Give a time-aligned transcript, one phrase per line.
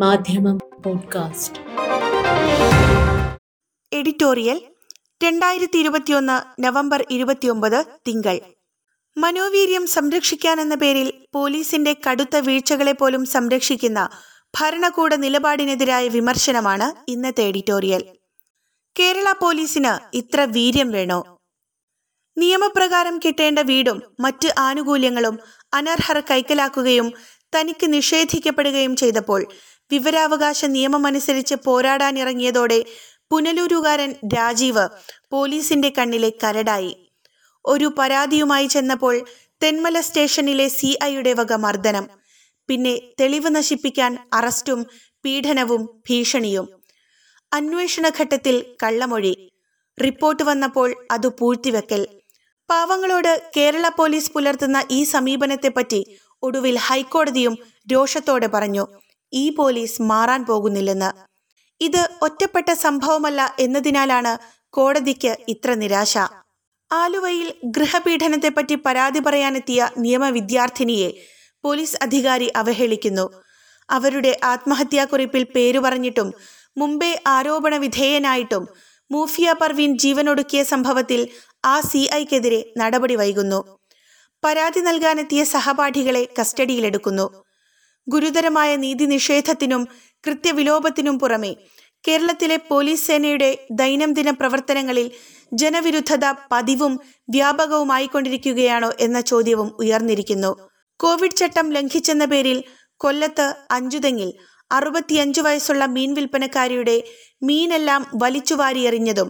[0.00, 1.58] മാധ്യമം podcast.
[3.92, 4.60] Editorial
[5.24, 8.40] രണ്ടായിരത്തി ഇരുപത്തിയൊന്ന് നവംബർ ഇരുപത്തിയൊമ്പത് തിങ്കൾ.
[9.16, 14.08] മനോവീര്യം സംരക്ഷിക്കാനെന്ന പേരിൽ പോലീസിന്റെ കടുത്ത വീഴ്ചകളെ പോലും സംരക്ഷിക്കുന്ന
[14.60, 18.04] ഭരണകൂട നിലപാടിനെതിരായ വിമർശനമാണ് ഇന്നത്തെ എഡിറ്റോറിയൽ.
[18.98, 21.38] കേരള പോലീസിന് ഇത്ര വീര്യം വേണോ?
[22.38, 25.38] നിയമപ്രകാരം കിട്ടേണ്ട വീടും മറ്റ് ആനുകൂല്യങ്ങളും
[25.74, 27.12] അനർഹർ കൈക്കലാക്കുകയും
[27.56, 29.46] തനിക്ക് നിഷേധിക്കപ്പെടുകയും ചെയ്തപ്പോൾ
[29.90, 32.84] വിവരാവകാശ നിയമമനുസരിച്ച് പോരാടാനിറങ്ങിയതോടെ
[33.30, 34.88] പുനലൂരുകാരൻ രാജീവ്
[35.30, 37.10] പോലീസിന്റെ കണ്ണിലെ കരടായി.
[37.64, 39.26] ഒരു പരാതിയുമായി ചെന്നപ്പോൾ
[39.62, 42.08] തെന്മല സ്റ്റേഷനിലെ സി ഐയുടെ വക മർദ്ദനം.
[42.68, 44.86] പിന്നെ തെളിവ് നശിപ്പിക്കാൻ അറസ്റ്റും
[45.24, 46.66] പീഡനവും ഭീഷണിയും.
[47.52, 49.52] അന്വേഷണ ഘട്ടത്തിൽ കള്ളമൊഴി.
[49.98, 52.06] റിപ്പോർട്ട് വന്നപ്പോൾ അത് പൂഴ്ത്തിവെക്കൽ.
[52.70, 57.58] പാവങ്ങളോട് കേരള പോലീസ് പുലർത്തുന്ന ഈ സമീപനത്തെപ്പറ്റി ഒടുവിൽ ഹൈക്കോടതിയും
[57.92, 58.86] രോഷത്തോടെ പറഞ്ഞു.
[59.34, 61.10] ഈ പോലീസ് മാറാൻ പോകുന്നില്ലെന്ന്.
[61.80, 64.38] ഇത് ഒറ്റപ്പെട്ട സംഭവമല്ല എന്നതിനാലാണ്
[64.70, 66.18] കോടതിക്ക് ഇത്ര നിരാശ.
[66.92, 71.12] ആലുവയിൽ ഗൃഹപീഡനത്തെപ്പറ്റി പരാതി പറയാനെത്തിയ നിയമവിദ്യാർത്ഥിനിയെ
[71.64, 73.30] പോലീസ് അധികാരി അവഹേളിക്കുന്നു.
[73.90, 76.34] അവരുടെ ആത്മഹത്യാക്കുറിപ്പിൽ പേരു പറഞ്ഞിട്ടും
[76.76, 78.68] മുംബൈ ആരോപണ വിധേയനായിട്ടും
[79.12, 81.28] മൂഫിയ പർവീൻ ജീവനൊടുക്കിയ സംഭവത്തിൽ
[81.64, 83.78] ആ സി ഐക്കെതിരെ നടപടി വൈകുന്നു.
[84.44, 87.45] പരാതി നൽകാനെത്തിയ സഹപാഠികളെ കസ്റ്റഡിയിലെടുക്കുന്നു.
[88.08, 89.88] ഗുരുതരമായ നീതി നിഷേധത്തിനും
[90.24, 91.56] കൃത്യവിലോപത്തിനും പുറമെ
[92.04, 95.10] കേരളത്തിലെ പോലീസ് സേനയുടെ ദൈനംദിന പ്രവർത്തനങ്ങളിൽ
[95.52, 100.50] ജനവിരുദ്ധത പതിവും വ്യാപകവുമായിക്കൊണ്ടിരിക്കുകയാണോ എന്ന ചോദ്യവും ഉയർന്നിരിക്കുന്നു.
[101.00, 102.64] കോവിഡ് ചട്ടം ലംഘിച്ചെന്ന പേരിൽ
[102.96, 104.30] കൊല്ലത്ത് അഞ്ചുതെങ്ങിൽ
[104.72, 107.02] അറുപത്തിയഞ്ചു വയസ്സുള്ള മീൻ വിൽപ്പനക്കാരിയുടെ
[107.42, 109.28] മീനെല്ലാം വലിച്ചുവാരിയെറിഞ്ഞതും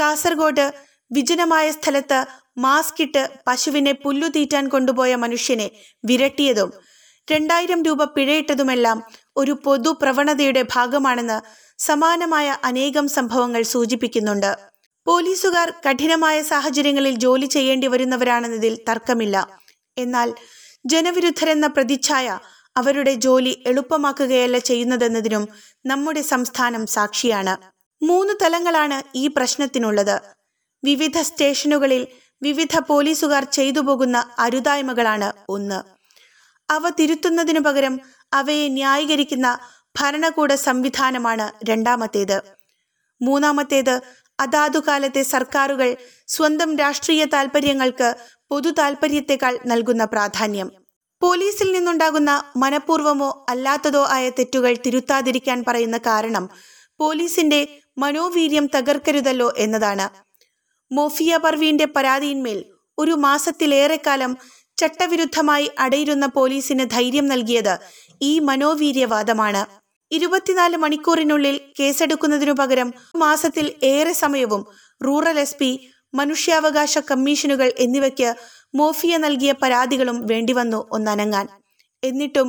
[0.00, 0.72] കാസർഗോഡ്
[1.10, 2.20] വിജനമായ സ്ഥലത്ത്
[2.58, 5.70] മാസ്ക് ഇട്ട് പശുവിനെ പുല്ലു തീറ്റാൻ കൊണ്ടുപോയ മനുഷ്യനെ
[6.04, 6.70] വിരട്ടിയതും
[7.32, 8.98] രണ്ടായിരം രൂപ പിഴയിട്ടതുമെല്ലാം
[9.36, 11.38] ഒരു പൊതു പ്രവണതയുടെ ഭാഗമാണെന്ന്
[11.78, 14.50] സമാനമായ അനേകം സംഭവങ്ങൾ സൂചിപ്പിക്കുന്നുണ്ട്.
[15.06, 19.36] പോലീസുകാർ കഠിനമായ സാഹചര്യങ്ങളിൽ ജോലി ചെയ്യേണ്ടി വരുന്നവരാണെന്നതിൽ തർക്കമില്ല.
[19.96, 20.28] എന്നാൽ
[20.86, 22.38] ജനവിരുദ്ധരെന്ന പ്രതിച്ഛായ
[22.76, 25.48] അവരുടെ ജോലി എളുപ്പമാക്കുകയല്ല ചെയ്യുന്നതെന്നതിനും
[25.86, 27.54] നമ്മുടെ സംസ്ഥാനം സാക്ഷിയാണ്.
[28.02, 30.16] മൂന്ന് തലങ്ങളാണ് ഈ പ്രശ്നത്തിനുള്ളത്.
[30.84, 32.06] വിവിധ സ്റ്റേഷനുകളിൽ
[32.42, 35.99] വിവിധ പോലീസുകാർ ചെയ്തു പോകുന്ന അരുതായ്മകളാണ് ഒന്ന്.
[36.70, 38.00] അവ തിരുത്തുന്നതിനു പകരം
[38.32, 39.58] അവയെ ന്യായീകരിക്കുന്ന
[40.00, 42.42] ഭരണകൂട സംവിധാനമാണ് രണ്ടാമത്തേത്.
[43.22, 44.00] മൂന്നാമത്തേത്
[44.40, 48.14] അതാതു കാലത്തെ സർക്കാരുകൾ സ്വന്തം രാഷ്ട്രീയ താൽപ്പര്യങ്ങൾക്ക്
[48.48, 50.70] പൊതു താൽപ്പര്യത്തെക്കാൾ നൽകുന്ന പ്രാധാന്യം.
[51.22, 56.48] പോലീസിൽ നിന്നുണ്ടാകുന്ന മനഃപൂർവമോ അല്ലാത്തതോ ആയ തെറ്റുകൾ തിരുത്താതിരിക്കാൻ പറയുന്ന കാരണം
[56.98, 57.60] പോലീസിന്റെ
[57.98, 60.06] മനോവീര്യം തകർക്കരുതല്ലോ എന്നതാണ്.
[60.92, 62.64] മോഫിയ പർവീന്റെ പരാതിയിന്മേൽ
[62.98, 64.36] ഒരു മാസത്തിലേറെക്കാലം
[64.80, 67.74] ചട്ടവിരുദ്ധമായി അടയിരുന്ന പോലീസിന് ധൈര്യം നൽകിയത്
[68.22, 69.62] ഈ മനോവീര്യവാദമാണ്.
[70.10, 74.62] ഇരുപത്തിനാല് മണിക്കൂറിനുള്ളിൽ കേസെടുക്കുന്നതിനു പകരം മാസത്തിൽ ഏറെ സമയവും
[75.06, 75.70] റൂറൽ എസ് പി
[76.14, 78.28] മനുഷ്യാവകാശ കമ്മീഷനുകൾ എന്നിവയ്ക്ക്
[78.74, 81.46] മോഫിയ നൽകിയ പരാതികളും വേണ്ടിവന്നു ഒന്നനങ്ങാൻ.
[82.02, 82.48] എന്നിട്ടും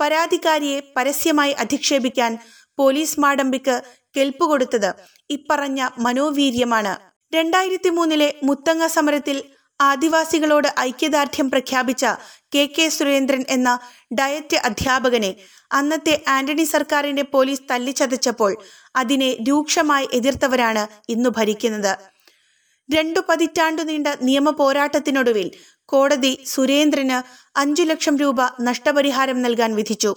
[0.00, 2.32] പരാതിക്കാരിയെ പരസ്യമായി അധിക്ഷേപിക്കാൻ
[2.78, 3.76] പോലീസ് മാടമ്പിക്ക്
[4.16, 4.90] കെൽപ്പ് കൊടുത്തത്
[5.30, 6.92] ഇപ്പറഞ്ഞ മനോവീര്യമാണ്.
[7.34, 9.36] രണ്ടായിരത്തി മൂന്നിലെ മുത്തങ്ങ സമരത്തിൽ
[9.80, 12.04] ആദിവാസികളോട് ഐക്യദാർഢ്യം പ്രഖ്യാപിച്ച
[12.54, 13.78] കെ കെ സുരേന്ദ്രൻ എന്ന
[14.20, 15.36] ഡയറ്റ് അധ്യാപകനെ
[15.72, 18.52] അന്നത്തെ ആന്റണി സർക്കാരിന്റെ പോലീസ് തല്ലിച്ചതച്ചപ്പോൾ
[18.96, 21.92] അതിനെ രൂക്ഷമായി എതിർത്തവരാണ് ഇന്നു ഭരിക്കുന്നത്.
[22.88, 25.48] രണ്ടു പതിറ്റാണ്ടു നീണ്ട നിയമ പോരാട്ടത്തിനൊടുവിൽ
[25.84, 27.18] കോടതി സുരേന്ദ്രന്
[27.56, 30.12] അഞ്ചു ലക്ഷം രൂപ നഷ്ടപരിഹാരം നൽകാൻ വിധിച്ചു.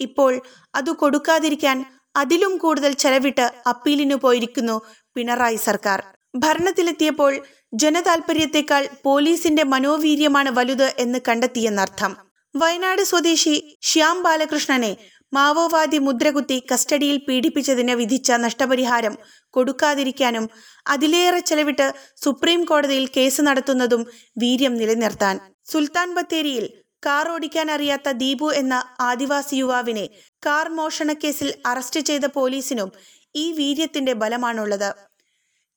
[0.00, 0.32] ഇപ്പോൾ
[0.74, 1.84] അത് കൊടുക്കാതിരിക്കാൻ
[2.16, 4.76] അതിലും കൂടുതൽ ചെലവിട്ട് അപ്പീലിനു പോയിരിക്കുന്നു
[5.14, 6.21] പിണറായി സർക്കാർ.
[6.34, 7.32] ഭരണത്തിലെത്തിയപ്പോൾ
[7.74, 12.16] ജനതാൽപര്യത്തെക്കാൾ പോലീസിന്റെ മനോവീര്യമാണ് വലുത് എന്ന് കണ്ടെത്തിയെന്നർത്ഥം.
[12.56, 14.96] വയനാട് സ്വദേശി ശ്യാം ബാലകൃഷ്ണനെ
[15.32, 19.18] മാവോവാദി മുദ്രകുത്തി കസ്റ്റഡിയിൽ പീഡിപ്പിച്ചതിന് വിധിച്ച നഷ്ടപരിഹാരം
[19.50, 20.48] കൊടുക്കാതിരിക്കാനും
[20.86, 24.06] അതിലേറെ ചെലവിട്ട് സുപ്രീം കോടതിയിൽ കേസ് നടത്തുന്നതും
[24.38, 25.38] വീര്യം നിലനിർത്താൻ.
[25.64, 26.66] സുൽത്താൻ ബത്തേരിയിൽ
[27.06, 30.08] കാർ ഓടിക്കാൻ അറിയാത്ത ദീപു എന്ന ആദിവാസി യുവാവിനെ
[30.46, 32.92] കാർ മോഷണക്കേസിൽ അറസ്റ്റ് ചെയ്ത പോലീസിനും
[33.34, 35.11] ഈ വീര്യത്തിന്റെ ബലമാണുള്ളത്.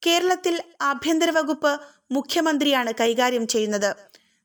[0.05, 1.79] കേരളത്തിൽ ആഭ്യന്തര വകുപ്പ്
[2.11, 3.95] മുഖ്യമന്ത്രിയാണ് കൈകാര്യം ചെയ്യുന്നത്.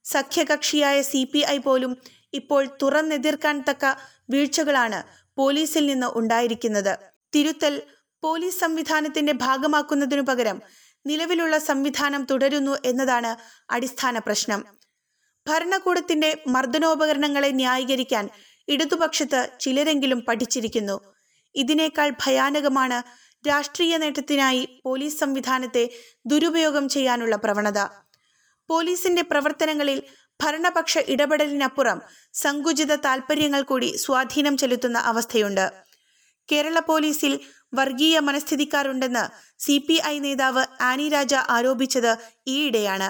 [0.04, 1.96] സഖ്യകക്ഷിയായ സി പി ഐ പോലും
[2.32, 3.84] ഇപ്പോൾ തുറന്നെതിർക്കാൻ തക്ക
[4.30, 5.00] വീഴ്ചകളാണ്
[5.38, 6.92] പോലീസിൽ നിന്ന് ഉണ്ടായിരിക്കുന്നത്.
[7.34, 7.82] തിരുത്തൽ
[8.22, 10.62] പോലീസ് സംവിധാനത്തിന്റെ ഭാഗമാക്കുന്നതിനു പകരം
[11.06, 13.36] നിലവിലുള്ള സംവിധാനം തുടരുന്നു എന്നതാണ്
[13.70, 14.60] അടിസ്ഥാന പ്രശ്നം.
[15.46, 18.24] ഭരണകൂടത്തിന്റെ മർദ്ദനോപകരണങ്ങളെ ന്യായീകരിക്കാൻ
[18.68, 20.96] ഇടതുപക്ഷത്ത് ചിലരെങ്കിലും പഠിച്ചിരിക്കുന്നു.
[21.54, 22.98] ഇതിനേക്കാൾ ഭയാനകമാണ്
[23.46, 25.90] രാഷ്ട്രീയ നേട്ടത്തിനായി പോലീസ് സംവിധാനത്തെ
[26.26, 27.78] ദുരുപയോഗം ചെയ്യാനുള്ള പ്രവണത.
[28.68, 30.02] പോലീസിന്റെ പ്രവർത്തനങ്ങളിൽ
[30.42, 32.02] ഭരണപക്ഷ ഇടപെടലിനപ്പുറം
[32.32, 35.72] സങ്കുചിത താൽപ്പര്യങ്ങൾ കൂടി സ്വാധീനം ചെലുത്തുന്ന അവസ്ഥയുണ്ട്.
[36.52, 37.40] കേരള പോലീസിൽ
[37.74, 39.24] വർഗീയ മനസ്ഥിതിക്കാരുണ്ടെന്ന്
[39.62, 42.16] സി പി ഐ നേതാവ് ആനി രാജ ആരോപിച്ചത്
[42.46, 43.08] ഈയിടെയാണ്.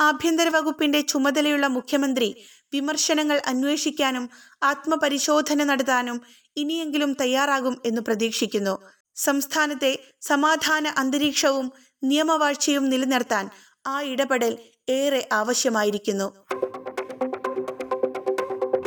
[0.00, 2.28] ആഭ്യന്തര വകുപ്പിന്റെ ചുമതലയുള്ള മുഖ്യമന്ത്രി
[2.72, 4.30] വിമർശനങ്ങൾ അന്വേഷിക്കാനും
[4.62, 6.20] ആത്മപരിശോധന നടത്താനും
[6.56, 9.01] ഇനിയെങ്കിലും തയ്യാറാകും എന്ന് പ്രതീക്ഷിക്കുന്നു.
[9.16, 11.72] സംസ്ഥാനത്തെ സമാധാന അന്തരീക്ഷവും
[12.04, 13.50] നിയമവാഴ്ചയും നിലനിർത്താൻ
[13.86, 16.44] ആ ഇടപെടൽ ഏറെ ആവശ്യമായിരിക്കുന്നു.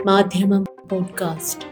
[0.06, 1.66] മാധ്യമം പോഡ്കാസ്റ്റ്.